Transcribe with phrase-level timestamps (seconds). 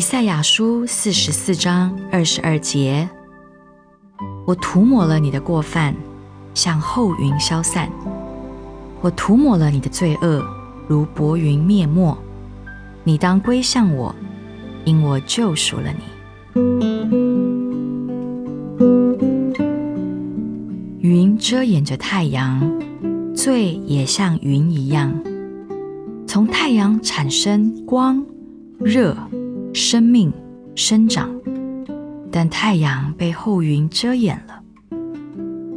[0.00, 3.06] 以赛亚书四十四章二十二节：
[4.46, 5.94] 我涂抹了你的过犯，
[6.54, 7.86] 像后云消散；
[9.02, 10.42] 我涂抹了你的罪恶，
[10.88, 12.16] 如薄云灭没。
[13.04, 14.14] 你当归向我，
[14.86, 15.98] 因我救赎了你。
[21.00, 22.80] 云遮掩着太阳，
[23.34, 25.12] 罪也像云一样，
[26.26, 28.24] 从太阳产生光、
[28.78, 29.14] 热。
[29.72, 30.32] 生命
[30.74, 31.30] 生长，
[32.30, 34.60] 但太阳被厚云遮掩了。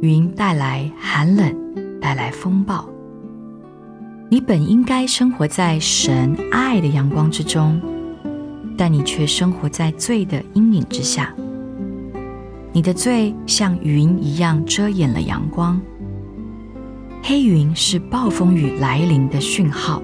[0.00, 1.54] 云带来寒冷，
[2.00, 2.88] 带来风暴。
[4.30, 7.80] 你本应该生活在神爱的阳光之中，
[8.76, 11.34] 但你却生活在罪的阴影之下。
[12.72, 15.78] 你的罪像云一样遮掩了阳光。
[17.22, 20.02] 黑云是暴风雨来临的讯号。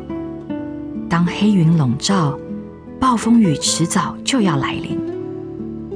[1.08, 2.38] 当黑云笼罩。
[3.11, 4.97] 暴风雨迟早就要来临，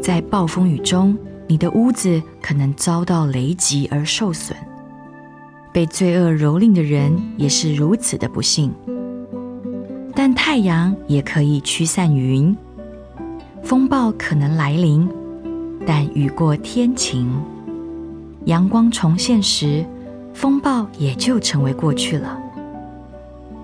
[0.03, 4.59] 在暴风雨中，你的屋子可能遭到雷击而受损。
[5.73, 8.75] 被罪恶蹂躏的人也是如此的不幸。
[10.13, 12.57] 但太阳也可以驱散云，
[13.63, 15.09] 风暴可能来临，
[15.87, 17.31] 但雨过天晴，
[18.47, 19.87] 阳光重现时，
[20.33, 22.37] 风暴也就成为过去了。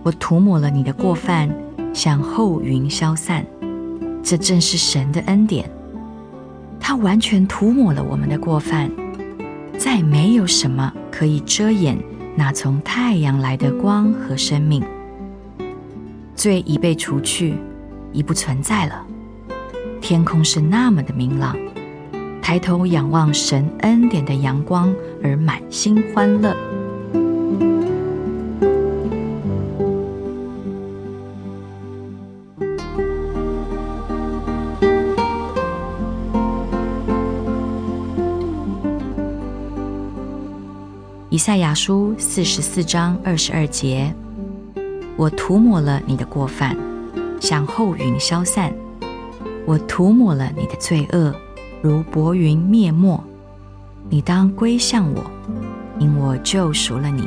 [0.05, 1.53] 我涂抹了你的过犯。
[1.93, 3.45] 向后云消散，
[4.23, 5.71] 这正是神的恩典。
[6.79, 8.91] 他完全涂抹了我们的过犯，
[9.79, 11.97] 再没有什么可以遮掩
[12.37, 14.83] 那从太阳来的光和生命。
[16.35, 17.55] 罪已被除去，
[18.13, 19.07] 已不存在了。
[20.01, 21.55] 天空是那么的明朗，
[22.41, 26.57] 抬头仰望神恩典的阳光，而满心欢乐。
[41.41, 44.15] 赛亚书四十四章二十二节：
[45.17, 46.77] 我涂抹了你的过犯，
[47.41, 48.71] 像后云消散；
[49.65, 51.35] 我涂抹了你的罪恶，
[51.81, 53.19] 如薄云灭没。
[54.11, 55.25] 你当归向我，
[55.99, 57.27] 因我救赎了你。